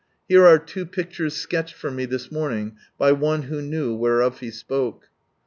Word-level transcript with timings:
Here 0.27 0.43
are 0.47 0.57
two 0.57 0.87
pictures 0.87 1.35
sketched 1.35 1.75
for 1.75 1.91
me 1.91 2.05
this 2.05 2.31
morning 2.31 2.75
by 2.97 3.11
one 3.11 3.43
who 3.43 3.61
knew 3.61 3.93
whereof 3.95 4.39
he 4.39 4.49
spoke. 4.49 5.09